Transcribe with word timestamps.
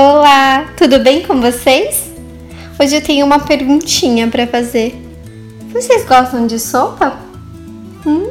Olá, 0.00 0.74
tudo 0.76 1.00
bem 1.00 1.24
com 1.24 1.40
vocês? 1.40 2.04
Hoje 2.78 2.94
eu 2.94 3.02
tenho 3.02 3.26
uma 3.26 3.40
perguntinha 3.40 4.28
para 4.28 4.46
fazer. 4.46 4.94
Vocês 5.72 6.04
gostam 6.04 6.46
de 6.46 6.56
sopa? 6.60 7.18
Hum, 8.06 8.28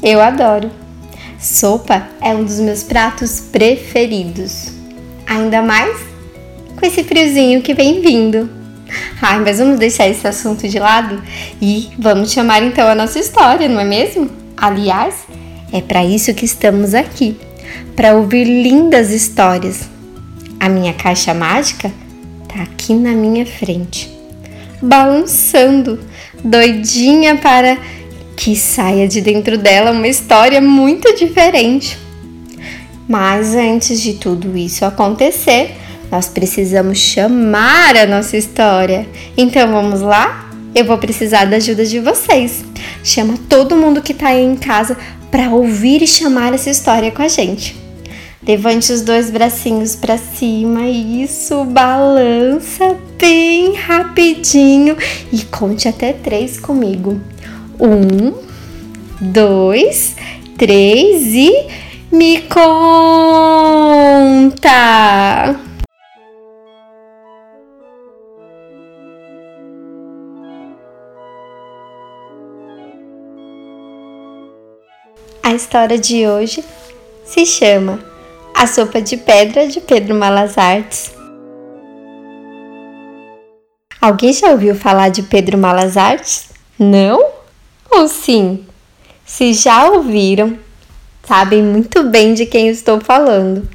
eu 0.00 0.20
adoro. 0.20 0.70
Sopa 1.40 2.06
é 2.22 2.32
um 2.32 2.44
dos 2.44 2.60
meus 2.60 2.84
pratos 2.84 3.40
preferidos. 3.50 4.70
Ainda 5.26 5.60
mais 5.60 5.98
com 6.78 6.86
esse 6.86 7.02
friozinho 7.02 7.62
que 7.62 7.74
vem 7.74 8.00
vindo. 8.00 8.48
Ai, 9.20 9.40
mas 9.40 9.58
vamos 9.58 9.76
deixar 9.76 10.06
esse 10.06 10.24
assunto 10.24 10.68
de 10.68 10.78
lado 10.78 11.20
e 11.60 11.90
vamos 11.98 12.30
chamar 12.30 12.62
então 12.62 12.86
a 12.86 12.94
nossa 12.94 13.18
história, 13.18 13.68
não 13.68 13.80
é 13.80 13.84
mesmo? 13.84 14.30
Aliás, 14.56 15.16
é 15.72 15.80
para 15.80 16.04
isso 16.04 16.32
que 16.32 16.44
estamos 16.44 16.94
aqui 16.94 17.36
para 17.96 18.14
ouvir 18.14 18.44
lindas 18.44 19.10
histórias 19.10 19.90
a 20.60 20.68
minha 20.68 20.92
caixa 20.92 21.32
mágica 21.32 21.90
tá 22.46 22.62
aqui 22.62 22.92
na 22.92 23.12
minha 23.12 23.46
frente, 23.46 24.10
balançando, 24.82 25.98
doidinha 26.44 27.36
para 27.36 27.78
que 28.36 28.54
saia 28.54 29.08
de 29.08 29.22
dentro 29.22 29.56
dela 29.56 29.90
uma 29.90 30.06
história 30.06 30.60
muito 30.60 31.14
diferente. 31.16 31.98
Mas 33.08 33.54
antes 33.54 34.00
de 34.00 34.14
tudo 34.14 34.56
isso 34.56 34.84
acontecer, 34.84 35.74
nós 36.10 36.28
precisamos 36.28 36.98
chamar 36.98 37.96
a 37.96 38.06
nossa 38.06 38.36
história. 38.36 39.08
Então 39.36 39.66
vamos 39.72 40.00
lá? 40.00 40.50
Eu 40.74 40.84
vou 40.84 40.98
precisar 40.98 41.46
da 41.46 41.56
ajuda 41.56 41.84
de 41.84 41.98
vocês. 41.98 42.64
Chama 43.02 43.34
todo 43.48 43.76
mundo 43.76 44.02
que 44.02 44.12
está 44.12 44.28
aí 44.28 44.44
em 44.44 44.56
casa 44.56 44.96
para 45.30 45.50
ouvir 45.50 46.02
e 46.02 46.06
chamar 46.06 46.52
essa 46.52 46.70
história 46.70 47.10
com 47.10 47.22
a 47.22 47.28
gente. 47.28 47.79
Levante 48.50 48.92
os 48.92 49.02
dois 49.02 49.30
bracinhos 49.30 49.94
para 49.94 50.18
cima, 50.18 50.88
isso, 50.88 51.64
balança 51.66 52.98
bem 53.16 53.74
rapidinho 53.74 54.96
e 55.32 55.44
conte 55.44 55.86
até 55.86 56.12
três 56.12 56.58
comigo. 56.58 57.20
Um, 57.78 58.32
dois, 59.20 60.16
três 60.58 61.26
e 61.32 61.68
me 62.10 62.40
conta! 62.40 62.70
A 75.40 75.54
história 75.54 75.96
de 75.96 76.26
hoje 76.26 76.64
se 77.24 77.46
chama 77.46 78.09
a 78.60 78.66
Sopa 78.66 79.00
de 79.00 79.16
Pedra 79.16 79.66
de 79.66 79.80
Pedro 79.80 80.14
Malas 80.14 80.58
Artes. 80.58 81.12
Alguém 83.98 84.34
já 84.34 84.50
ouviu 84.50 84.74
falar 84.74 85.08
de 85.08 85.22
Pedro 85.22 85.56
Malas 85.56 85.96
Artes? 85.96 86.50
Não? 86.78 87.24
Ou 87.90 88.06
sim? 88.06 88.66
Se 89.24 89.54
já 89.54 89.90
ouviram, 89.90 90.58
sabem 91.26 91.62
muito 91.62 92.02
bem 92.02 92.34
de 92.34 92.44
quem 92.44 92.68
estou 92.68 93.00
falando. 93.00 93.66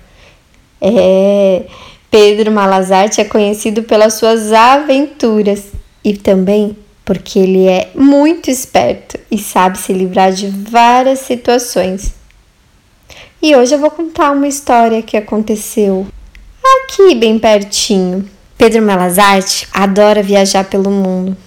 É, 0.80 1.66
Pedro 2.12 2.52
Malazarte 2.52 3.20
é 3.20 3.26
conhecido 3.26 3.82
pelas 3.82 4.14
suas 4.14 4.54
aventuras 4.54 5.64
e 6.04 6.16
também 6.16 6.78
porque 7.04 7.40
ele 7.40 7.68
é 7.68 7.90
muito 7.96 8.52
esperto 8.52 9.20
e 9.32 9.40
sabe 9.40 9.80
se 9.80 9.92
livrar 9.92 10.32
de 10.32 10.48
várias 10.48 11.22
situações. 11.22 12.15
E 13.48 13.56
hoje 13.56 13.76
eu 13.76 13.80
vou 13.80 13.92
contar 13.92 14.32
uma 14.32 14.48
história 14.48 15.04
que 15.04 15.16
aconteceu 15.16 16.08
aqui 16.64 17.14
bem 17.14 17.38
pertinho. 17.38 18.28
Pedro 18.58 18.82
Melazarte 18.82 19.68
adora 19.72 20.24
viajar 20.24 20.64
pelo 20.64 20.90
mundo. 20.90 21.38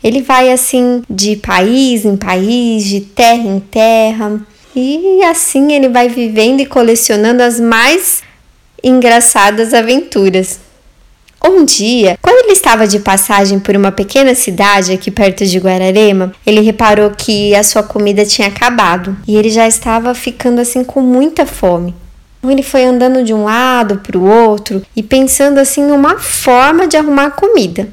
Ele 0.00 0.22
vai 0.22 0.52
assim 0.52 1.02
de 1.10 1.34
país 1.34 2.04
em 2.04 2.16
país, 2.16 2.84
de 2.84 3.00
terra 3.00 3.42
em 3.42 3.58
terra, 3.58 4.40
e 4.76 5.24
assim 5.24 5.72
ele 5.72 5.88
vai 5.88 6.08
vivendo 6.08 6.60
e 6.60 6.66
colecionando 6.66 7.42
as 7.42 7.58
mais 7.58 8.22
engraçadas 8.80 9.74
aventuras. 9.74 10.60
Um 11.42 11.64
dia, 11.64 12.18
quando 12.20 12.44
ele 12.44 12.52
estava 12.52 12.86
de 12.86 12.98
passagem 12.98 13.58
por 13.58 13.74
uma 13.74 13.90
pequena 13.90 14.34
cidade 14.34 14.92
aqui 14.92 15.10
perto 15.10 15.46
de 15.46 15.58
Guararema, 15.58 16.32
ele 16.46 16.60
reparou 16.60 17.10
que 17.10 17.54
a 17.54 17.62
sua 17.62 17.82
comida 17.82 18.26
tinha 18.26 18.48
acabado 18.48 19.16
e 19.26 19.36
ele 19.36 19.48
já 19.48 19.66
estava 19.66 20.14
ficando 20.14 20.60
assim 20.60 20.84
com 20.84 21.00
muita 21.00 21.46
fome. 21.46 21.94
Então 22.38 22.50
ele 22.50 22.62
foi 22.62 22.84
andando 22.84 23.24
de 23.24 23.32
um 23.32 23.44
lado 23.44 23.98
para 23.98 24.18
o 24.18 24.24
outro 24.24 24.82
e 24.94 25.02
pensando 25.02 25.58
assim 25.58 25.82
numa 25.82 26.18
forma 26.18 26.86
de 26.86 26.96
arrumar 26.96 27.30
comida. 27.30 27.88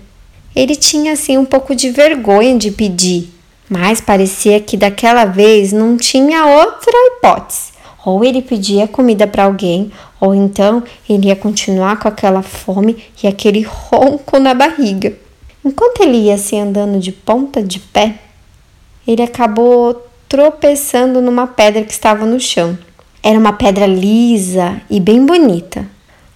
Ele 0.55 0.75
tinha 0.75 1.13
assim 1.13 1.37
um 1.37 1.45
pouco 1.45 1.73
de 1.73 1.89
vergonha 1.89 2.57
de 2.57 2.71
pedir, 2.71 3.29
mas 3.69 4.01
parecia 4.01 4.59
que 4.59 4.75
daquela 4.75 5.23
vez 5.23 5.71
não 5.71 5.95
tinha 5.95 6.45
outra 6.45 6.91
hipótese. 6.91 7.76
Ou 8.07 8.23
ele 8.23 8.41
pedia 8.41 8.87
comida 8.87 9.27
para 9.27 9.43
alguém, 9.43 9.91
ou 10.17 10.33
então 10.33 10.81
ele 11.09 11.27
ia 11.27 11.35
continuar 11.35 11.99
com 11.99 12.07
aquela 12.07 12.41
fome 12.41 13.03
e 13.21 13.27
aquele 13.27 13.63
ronco 13.63 14.39
na 14.39 14.53
barriga. 14.53 15.13
Enquanto 15.65 15.99
ele 16.03 16.15
ia 16.15 16.37
se 16.37 16.55
andando 16.55 17.01
de 17.01 17.11
ponta 17.11 17.61
de 17.61 17.79
pé, 17.81 18.15
ele 19.05 19.21
acabou 19.21 20.07
tropeçando 20.29 21.21
numa 21.21 21.47
pedra 21.47 21.83
que 21.83 21.91
estava 21.91 22.25
no 22.25 22.39
chão. 22.39 22.79
Era 23.21 23.37
uma 23.37 23.51
pedra 23.51 23.85
lisa 23.85 24.79
e 24.89 25.01
bem 25.01 25.25
bonita. 25.25 25.85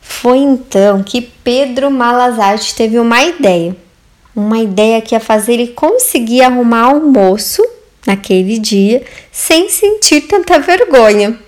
Foi 0.01 0.39
então 0.39 1.01
que 1.01 1.21
Pedro 1.21 1.89
Malazarte 1.89 2.75
teve 2.75 2.99
uma 2.99 3.23
ideia. 3.23 3.77
Uma 4.35 4.59
ideia 4.59 4.99
que 4.99 5.15
ia 5.15 5.21
fazer 5.21 5.53
ele 5.53 5.67
conseguir 5.67 6.41
arrumar 6.41 6.87
almoço 6.87 7.65
naquele 8.05 8.59
dia 8.59 9.05
sem 9.31 9.69
sentir 9.69 10.27
tanta 10.27 10.59
vergonha. 10.59 11.39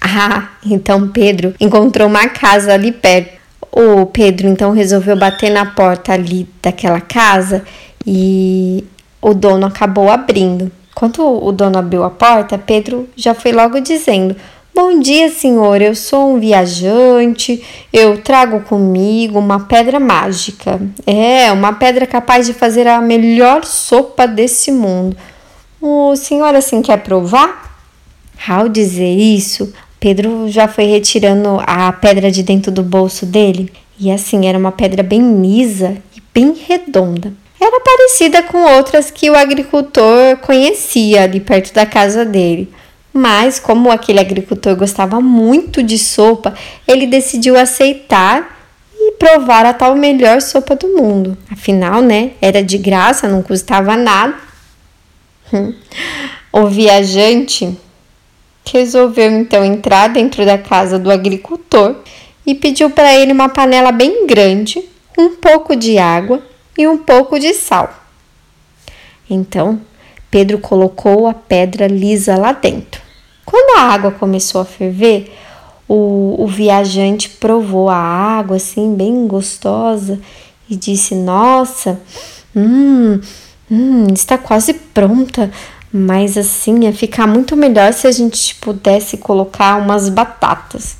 Ah, 0.00 0.48
então 0.64 1.08
Pedro 1.08 1.54
encontrou 1.60 2.08
uma 2.08 2.28
casa 2.28 2.72
ali 2.72 2.90
perto. 2.90 3.38
O 3.70 4.06
Pedro 4.06 4.48
então 4.48 4.72
resolveu 4.72 5.16
bater 5.16 5.50
na 5.50 5.66
porta 5.66 6.12
ali 6.12 6.48
daquela 6.62 7.00
casa 7.00 7.64
e 8.06 8.84
o 9.20 9.34
dono 9.34 9.66
acabou 9.66 10.10
abrindo. 10.10 10.72
Quando 10.94 11.22
o 11.22 11.52
dono 11.52 11.78
abriu 11.78 12.02
a 12.02 12.10
porta, 12.10 12.58
Pedro 12.58 13.08
já 13.14 13.34
foi 13.34 13.52
logo 13.52 13.78
dizendo: 13.80 14.34
Bom 14.74 14.98
dia, 14.98 15.30
senhor. 15.30 15.82
Eu 15.82 15.94
sou 15.94 16.34
um 16.34 16.40
viajante. 16.40 17.62
Eu 17.92 18.18
trago 18.22 18.60
comigo 18.60 19.38
uma 19.38 19.60
pedra 19.60 20.00
mágica. 20.00 20.80
É, 21.06 21.52
uma 21.52 21.74
pedra 21.74 22.06
capaz 22.06 22.46
de 22.46 22.54
fazer 22.54 22.86
a 22.86 23.00
melhor 23.00 23.64
sopa 23.64 24.26
desse 24.26 24.72
mundo. 24.72 25.16
O 25.80 26.16
senhor 26.16 26.54
assim 26.54 26.82
quer 26.82 26.98
provar? 27.02 27.78
Ao 28.48 28.68
dizer 28.68 29.14
isso, 29.14 29.72
Pedro 30.00 30.48
já 30.48 30.66
foi 30.66 30.86
retirando 30.86 31.62
a 31.66 31.92
pedra 31.92 32.30
de 32.30 32.42
dentro 32.42 32.72
do 32.72 32.82
bolso 32.82 33.26
dele 33.26 33.70
e 33.98 34.10
assim 34.10 34.46
era 34.46 34.56
uma 34.56 34.72
pedra 34.72 35.02
bem 35.02 35.42
lisa 35.42 35.98
e 36.16 36.22
bem 36.32 36.54
redonda. 36.66 37.34
Era 37.60 37.78
parecida 37.80 38.42
com 38.42 38.64
outras 38.76 39.10
que 39.10 39.28
o 39.28 39.36
agricultor 39.36 40.38
conhecia 40.38 41.24
ali 41.24 41.38
perto 41.38 41.74
da 41.74 41.84
casa 41.84 42.24
dele. 42.24 42.72
Mas, 43.12 43.58
como 43.60 43.90
aquele 43.90 44.20
agricultor 44.20 44.74
gostava 44.74 45.20
muito 45.20 45.82
de 45.82 45.98
sopa, 45.98 46.54
ele 46.88 47.06
decidiu 47.06 47.58
aceitar 47.58 48.58
e 48.94 49.12
provar 49.12 49.66
a 49.66 49.74
tal 49.74 49.94
melhor 49.96 50.40
sopa 50.40 50.74
do 50.74 50.88
mundo. 50.96 51.36
Afinal, 51.50 52.00
né, 52.00 52.30
era 52.40 52.62
de 52.62 52.78
graça, 52.78 53.28
não 53.28 53.42
custava 53.42 53.96
nada. 53.96 54.34
O 56.52 56.66
viajante 56.66 57.78
resolveu 58.64 59.30
então 59.30 59.64
entrar 59.64 60.08
dentro 60.08 60.44
da 60.44 60.58
casa 60.58 60.98
do 60.98 61.10
agricultor 61.10 61.96
e 62.46 62.54
pediu 62.54 62.90
para 62.90 63.14
ele 63.14 63.32
uma 63.32 63.48
panela 63.48 63.92
bem 63.92 64.26
grande, 64.26 64.82
um 65.18 65.36
pouco 65.36 65.76
de 65.76 65.98
água 65.98 66.42
e 66.76 66.86
um 66.86 66.98
pouco 66.98 67.38
de 67.38 67.52
sal. 67.54 67.92
Então, 69.28 69.80
Pedro 70.30 70.58
colocou 70.58 71.26
a 71.26 71.34
pedra 71.34 71.86
lisa 71.86 72.36
lá 72.36 72.52
dentro. 72.52 73.00
Quando 73.44 73.78
a 73.78 73.82
água 73.82 74.10
começou 74.10 74.60
a 74.60 74.64
ferver, 74.64 75.32
o, 75.88 76.36
o 76.38 76.46
viajante 76.46 77.28
provou 77.28 77.88
a 77.88 77.96
água 77.96 78.56
assim, 78.56 78.94
bem 78.94 79.26
gostosa, 79.26 80.20
e 80.68 80.76
disse: 80.76 81.16
Nossa, 81.16 82.00
hum, 82.54 83.20
hum, 83.68 84.06
está 84.14 84.38
quase 84.38 84.72
pronta. 84.72 85.50
Mas 85.92 86.38
assim, 86.38 86.84
ia 86.84 86.92
ficar 86.92 87.26
muito 87.26 87.56
melhor 87.56 87.92
se 87.92 88.06
a 88.06 88.12
gente 88.12 88.54
pudesse 88.56 89.16
colocar 89.16 89.76
umas 89.76 90.08
batatas. 90.08 90.96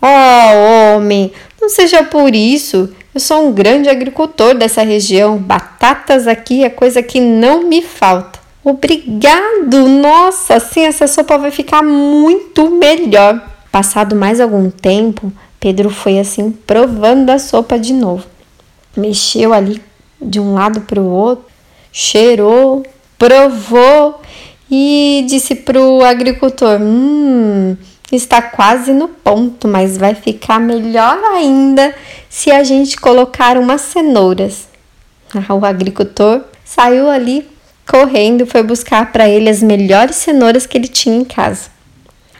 Oh, 0.00 0.96
homem, 0.96 1.32
não 1.60 1.68
seja 1.68 2.02
por 2.04 2.34
isso. 2.34 2.88
Eu 3.12 3.20
sou 3.20 3.48
um 3.48 3.52
grande 3.52 3.88
agricultor 3.88 4.54
dessa 4.54 4.82
região. 4.82 5.36
Batatas 5.36 6.26
aqui 6.26 6.64
é 6.64 6.70
coisa 6.70 7.02
que 7.02 7.20
não 7.20 7.64
me 7.64 7.82
falta. 7.82 8.38
Obrigado! 8.62 9.88
Nossa, 9.88 10.56
assim 10.56 10.82
essa 10.82 11.06
sopa 11.06 11.36
vai 11.36 11.50
ficar 11.50 11.82
muito 11.82 12.70
melhor. 12.70 13.42
Passado 13.72 14.14
mais 14.14 14.40
algum 14.40 14.70
tempo, 14.70 15.32
Pedro 15.58 15.90
foi 15.90 16.18
assim 16.18 16.50
provando 16.50 17.30
a 17.30 17.38
sopa 17.38 17.78
de 17.78 17.92
novo. 17.92 18.26
Mexeu 18.96 19.52
ali 19.52 19.80
de 20.20 20.38
um 20.38 20.54
lado 20.54 20.82
para 20.82 21.00
o 21.00 21.08
outro, 21.08 21.46
cheirou, 21.92 22.84
provou 23.20 24.22
e 24.70 25.26
disse 25.28 25.54
para 25.54 25.78
o 25.78 26.02
agricultor: 26.02 26.80
Hum, 26.80 27.76
está 28.10 28.40
quase 28.40 28.92
no 28.92 29.08
ponto, 29.08 29.68
mas 29.68 29.98
vai 29.98 30.14
ficar 30.14 30.58
melhor 30.58 31.22
ainda 31.34 31.94
se 32.30 32.50
a 32.50 32.64
gente 32.64 32.96
colocar 32.96 33.58
umas 33.58 33.82
cenouras. 33.82 34.68
O 35.50 35.64
agricultor 35.64 36.44
saiu 36.64 37.10
ali 37.10 37.46
correndo, 37.86 38.46
foi 38.46 38.62
buscar 38.62 39.12
para 39.12 39.28
ele 39.28 39.50
as 39.50 39.62
melhores 39.62 40.16
cenouras 40.16 40.66
que 40.66 40.78
ele 40.78 40.88
tinha 40.88 41.16
em 41.16 41.24
casa. 41.24 41.68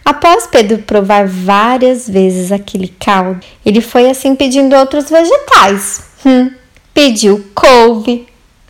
Após 0.03 0.47
Pedro 0.47 0.79
provar 0.79 1.27
várias 1.27 2.09
vezes 2.09 2.51
aquele 2.51 2.89
caldo, 2.89 3.41
ele 3.67 3.83
foi 3.83 4.09
assim 4.09 4.35
pedindo 4.35 4.75
outros 4.75 5.11
vegetais. 5.11 6.05
Hum, 6.25 6.51
pediu 6.95 7.45
couve, 7.55 8.27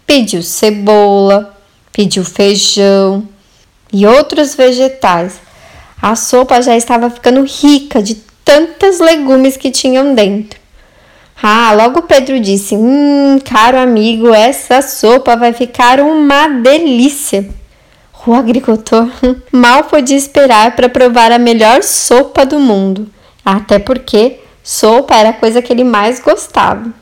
pediu 0.06 0.42
cebola, 0.42 1.59
pediu 1.92 2.24
feijão 2.24 3.28
e 3.92 4.06
outros 4.06 4.54
vegetais. 4.54 5.40
A 6.00 6.16
sopa 6.16 6.62
já 6.62 6.76
estava 6.76 7.10
ficando 7.10 7.44
rica 7.44 8.02
de 8.02 8.14
tantos 8.44 8.98
legumes 8.98 9.56
que 9.56 9.70
tinham 9.70 10.14
dentro. 10.14 10.58
Ah, 11.42 11.72
logo 11.72 12.02
Pedro 12.02 12.38
disse: 12.40 12.74
Hum, 12.74 13.38
caro 13.44 13.78
amigo, 13.78 14.32
essa 14.32 14.82
sopa 14.82 15.36
vai 15.36 15.52
ficar 15.52 16.00
uma 16.00 16.48
delícia. 16.48 17.48
O 18.26 18.34
agricultor 18.34 19.08
mal 19.50 19.84
podia 19.84 20.16
esperar 20.16 20.76
para 20.76 20.88
provar 20.88 21.32
a 21.32 21.38
melhor 21.38 21.82
sopa 21.82 22.44
do 22.44 22.58
mundo, 22.60 23.08
até 23.42 23.78
porque 23.78 24.40
sopa 24.62 25.14
era 25.14 25.30
a 25.30 25.34
coisa 25.34 25.62
que 25.62 25.72
ele 25.72 25.84
mais 25.84 26.20
gostava. 26.20 26.92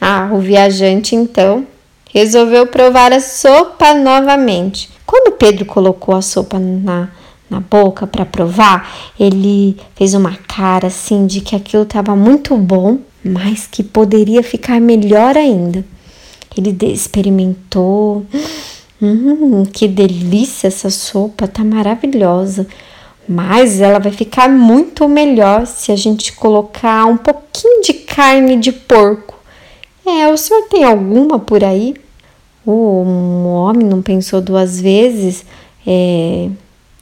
Ah, 0.00 0.30
o 0.32 0.38
viajante 0.38 1.14
então 1.14 1.66
resolveu 2.14 2.68
provar 2.68 3.12
a 3.12 3.18
sopa 3.18 3.92
novamente. 3.92 4.88
Quando 5.04 5.32
Pedro 5.32 5.64
colocou 5.64 6.14
a 6.14 6.22
sopa 6.22 6.60
na, 6.60 7.08
na 7.50 7.58
boca 7.58 8.06
para 8.06 8.24
provar, 8.24 9.12
ele 9.18 9.76
fez 9.96 10.14
uma 10.14 10.36
cara 10.36 10.86
assim 10.86 11.26
de 11.26 11.40
que 11.40 11.56
aquilo 11.56 11.82
estava 11.82 12.14
muito 12.14 12.56
bom, 12.56 12.98
mas 13.24 13.66
que 13.66 13.82
poderia 13.82 14.44
ficar 14.44 14.80
melhor 14.80 15.36
ainda. 15.36 15.84
Ele 16.56 16.76
experimentou. 16.86 18.24
Hum, 19.02 19.64
que 19.72 19.88
delícia 19.88 20.68
essa 20.68 20.90
sopa, 20.90 21.48
tá 21.48 21.64
maravilhosa. 21.64 22.64
Mas 23.28 23.80
ela 23.80 23.98
vai 23.98 24.12
ficar 24.12 24.48
muito 24.48 25.08
melhor 25.08 25.66
se 25.66 25.90
a 25.90 25.96
gente 25.96 26.32
colocar 26.32 27.06
um 27.06 27.16
pouquinho 27.16 27.82
de 27.82 27.92
carne 27.92 28.56
de 28.56 28.70
porco. 28.70 29.34
É, 30.06 30.28
o 30.28 30.36
senhor 30.36 30.62
tem 30.68 30.84
alguma 30.84 31.38
por 31.40 31.64
aí? 31.64 31.94
O 32.66 33.44
homem 33.46 33.86
não 33.86 34.00
pensou 34.00 34.40
duas 34.40 34.80
vezes. 34.80 35.44
É, 35.86 36.48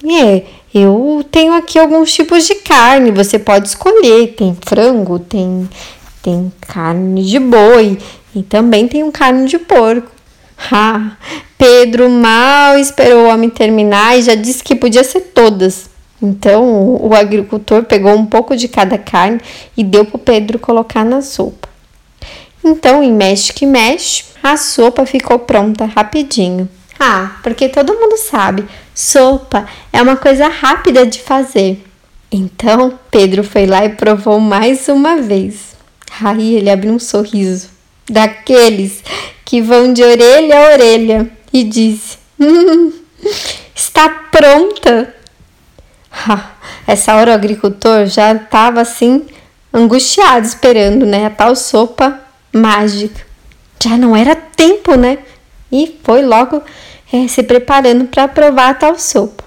é, 0.05 0.43
eu 0.75 1.25
tenho 1.31 1.53
aqui 1.53 1.79
alguns 1.79 2.13
tipos 2.13 2.47
de 2.47 2.57
carne, 2.57 3.11
você 3.11 3.39
pode 3.39 3.69
escolher. 3.69 4.35
Tem 4.35 4.57
frango, 4.67 5.19
tem, 5.19 5.69
tem 6.23 6.53
carne 6.61 7.23
de 7.23 7.39
boi 7.39 7.99
e 8.35 8.43
também 8.43 8.89
tem 8.89 9.05
um 9.05 9.11
carne 9.11 9.47
de 9.47 9.59
porco. 9.59 10.11
Ah, 10.71 11.17
Pedro 11.59 12.09
mal 12.09 12.79
esperou 12.79 13.25
o 13.25 13.29
homem 13.29 13.51
terminar 13.51 14.19
e 14.19 14.23
já 14.23 14.35
disse 14.35 14.63
que 14.63 14.75
podia 14.75 15.05
ser 15.05 15.21
todas. 15.35 15.91
Então 16.21 16.97
o 17.01 17.15
agricultor 17.15 17.85
pegou 17.85 18.13
um 18.15 18.27
pouco 18.27 18.57
de 18.57 18.69
cada 18.69 18.97
carne 18.97 19.41
e 19.77 19.83
deu 19.83 20.05
para 20.05 20.19
Pedro 20.19 20.59
colocar 20.59 21.05
na 21.05 21.21
sopa. 21.21 21.72
Então, 22.65 23.03
em 23.03 23.13
mexe 23.13 23.53
que 23.53 23.67
mexe, 23.67 24.25
a 24.43 24.57
sopa 24.57 25.05
ficou 25.05 25.39
pronta 25.39 25.85
rapidinho. 25.85 26.69
Ah, 26.99 27.37
porque 27.43 27.69
todo 27.69 27.95
mundo 27.95 28.17
sabe, 28.17 28.65
sopa 28.95 29.67
é 29.93 30.01
uma 30.01 30.17
coisa 30.17 30.47
rápida 30.47 31.05
de 31.05 31.21
fazer. 31.21 31.85
Então, 32.31 32.99
Pedro 33.11 33.43
foi 33.43 33.67
lá 33.67 33.85
e 33.85 33.91
provou 33.91 34.39
mais 34.39 34.89
uma 34.89 35.21
vez. 35.21 35.77
Aí 36.23 36.55
ele 36.55 36.71
abriu 36.71 36.93
um 36.93 36.99
sorriso, 36.99 37.71
daqueles 38.09 39.03
que 39.45 39.61
vão 39.61 39.93
de 39.93 40.03
orelha 40.03 40.59
a 40.59 40.73
orelha, 40.73 41.31
e 41.53 41.65
disse: 41.65 42.19
hum, 42.39 42.93
Está 43.75 44.09
pronta! 44.09 45.15
Ah, 46.11 46.53
essa 46.87 47.15
hora 47.17 47.33
o 47.33 47.35
agricultor 47.35 48.07
já 48.07 48.33
estava 48.33 48.81
assim, 48.81 49.27
angustiado, 49.73 50.47
esperando 50.47 51.05
né, 51.05 51.27
a 51.27 51.31
tal 51.31 51.57
sopa 51.57 52.21
mágica. 52.53 53.25
Já 53.83 53.97
não 53.97 54.15
era 54.15 54.35
tempo, 54.35 54.95
né? 54.95 55.19
E 55.71 55.99
foi 56.05 56.23
logo 56.23 56.63
é, 57.13 57.27
se 57.27 57.43
preparando 57.43 58.05
para 58.05 58.29
provar 58.29 58.71
a 58.71 58.75
tal 58.75 58.99
sopa. 58.99 59.43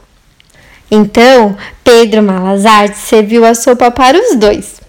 Então, 0.89 1.57
Pedro 1.83 2.21
Malazarte 2.21 2.97
serviu 2.97 3.45
a 3.45 3.53
sopa 3.53 3.89
para 3.91 4.17
os 4.17 4.35
dois. 4.35 4.81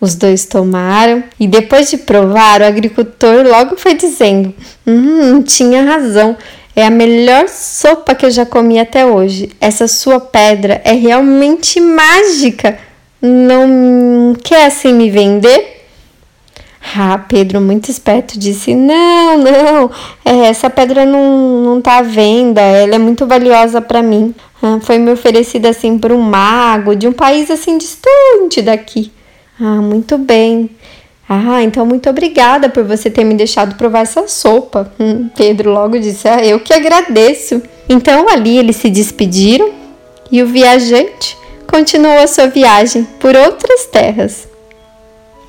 Os 0.00 0.14
dois 0.14 0.46
tomaram 0.46 1.22
e 1.38 1.46
depois 1.46 1.90
de 1.90 1.98
provar, 1.98 2.62
o 2.62 2.64
agricultor 2.64 3.46
logo 3.46 3.76
foi 3.76 3.94
dizendo: 3.94 4.54
Hum, 4.86 5.42
tinha 5.42 5.82
razão. 5.82 6.36
É 6.74 6.86
a 6.86 6.90
melhor 6.90 7.48
sopa 7.48 8.14
que 8.14 8.24
eu 8.24 8.30
já 8.30 8.46
comi 8.46 8.78
até 8.78 9.04
hoje. 9.04 9.50
Essa 9.60 9.88
sua 9.88 10.20
pedra 10.20 10.80
é 10.84 10.92
realmente 10.92 11.80
mágica. 11.80 12.78
Não 13.20 14.34
quer 14.42 14.66
assim 14.66 14.94
me 14.94 15.10
vender? 15.10 15.79
Ah, 16.96 17.18
Pedro, 17.18 17.60
muito 17.60 17.90
esperto, 17.90 18.38
disse: 18.38 18.74
Não, 18.74 19.38
não, 19.38 19.90
é, 20.24 20.46
essa 20.48 20.68
pedra 20.68 21.06
não, 21.06 21.62
não 21.62 21.80
tá 21.80 21.98
à 21.98 22.02
venda, 22.02 22.60
ela 22.60 22.94
é 22.94 22.98
muito 22.98 23.26
valiosa 23.26 23.80
para 23.80 24.02
mim. 24.02 24.34
Ah, 24.62 24.78
foi 24.80 24.98
me 24.98 25.12
oferecida 25.12 25.70
assim 25.70 25.98
por 25.98 26.12
um 26.12 26.20
mago 26.20 26.94
de 26.96 27.06
um 27.06 27.12
país 27.12 27.50
assim 27.50 27.78
distante 27.78 28.60
daqui. 28.62 29.12
Ah, 29.60 29.80
muito 29.80 30.18
bem. 30.18 30.70
Ah, 31.28 31.62
então 31.62 31.86
muito 31.86 32.10
obrigada 32.10 32.68
por 32.68 32.82
você 32.82 33.08
ter 33.08 33.22
me 33.22 33.34
deixado 33.34 33.76
provar 33.76 34.00
essa 34.00 34.26
sopa. 34.26 34.92
Hum, 34.98 35.28
Pedro 35.36 35.70
logo 35.72 35.98
disse: 35.98 36.28
Ah, 36.28 36.44
eu 36.44 36.58
que 36.58 36.74
agradeço. 36.74 37.62
Então 37.88 38.28
ali 38.28 38.58
eles 38.58 38.76
se 38.76 38.90
despediram 38.90 39.70
e 40.30 40.42
o 40.42 40.46
viajante 40.46 41.36
continuou 41.66 42.18
a 42.18 42.26
sua 42.26 42.48
viagem 42.48 43.06
por 43.20 43.36
outras 43.36 43.86
terras. 43.86 44.49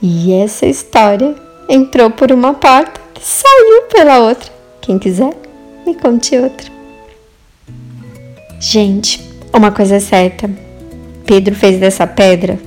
E 0.01 0.33
essa 0.33 0.65
história 0.65 1.36
entrou 1.69 2.09
por 2.09 2.31
uma 2.31 2.56
porta 2.56 2.99
e 3.16 3.23
saiu 3.23 3.83
pela 3.83 4.19
outra. 4.19 4.52
Quem 4.81 4.97
quiser, 4.97 5.31
me 5.85 5.94
conte 5.94 6.35
outra. 6.35 6.71
Gente, 8.59 9.23
uma 9.54 9.71
coisa 9.71 9.97
é 9.97 9.99
certa: 9.99 10.49
Pedro 11.23 11.54
fez 11.54 11.80
dessa 11.80 12.07
pedra 12.07 12.57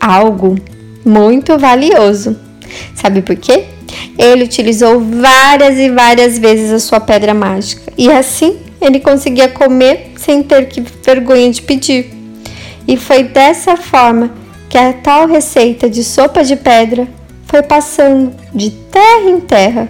algo 0.00 0.56
muito 1.04 1.58
valioso. 1.58 2.38
Sabe 2.94 3.20
por 3.20 3.36
quê? 3.36 3.66
Ele 4.16 4.44
utilizou 4.44 4.98
várias 4.98 5.78
e 5.78 5.90
várias 5.90 6.38
vezes 6.38 6.72
a 6.72 6.78
sua 6.78 7.00
pedra 7.00 7.34
mágica 7.34 7.92
e 7.98 8.10
assim 8.10 8.58
ele 8.80 8.98
conseguia 8.98 9.48
comer 9.48 10.12
sem 10.16 10.42
ter 10.42 10.68
que 10.68 10.80
vergonha 10.80 11.50
de 11.50 11.60
pedir. 11.60 12.10
E 12.88 12.96
foi 12.96 13.24
dessa 13.24 13.76
forma 13.76 14.41
que 14.72 14.78
a 14.78 14.90
tal 14.90 15.26
receita 15.26 15.90
de 15.90 16.02
sopa 16.02 16.42
de 16.42 16.56
pedra 16.56 17.06
foi 17.44 17.62
passando 17.62 18.32
de 18.54 18.70
terra 18.70 19.28
em 19.28 19.38
terra 19.38 19.88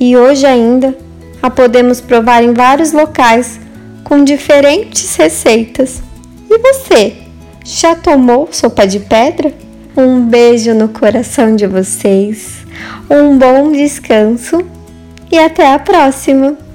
e 0.00 0.16
hoje 0.16 0.44
ainda 0.44 0.98
a 1.40 1.48
podemos 1.48 2.00
provar 2.00 2.42
em 2.42 2.52
vários 2.52 2.90
locais 2.90 3.60
com 4.02 4.24
diferentes 4.24 5.14
receitas. 5.14 6.02
E 6.50 6.58
você, 6.58 7.18
já 7.64 7.94
tomou 7.94 8.48
sopa 8.50 8.84
de 8.84 8.98
pedra? 8.98 9.54
Um 9.96 10.26
beijo 10.26 10.74
no 10.74 10.88
coração 10.88 11.54
de 11.54 11.68
vocês, 11.68 12.66
um 13.08 13.38
bom 13.38 13.70
descanso 13.70 14.66
e 15.30 15.38
até 15.38 15.72
a 15.72 15.78
próxima! 15.78 16.65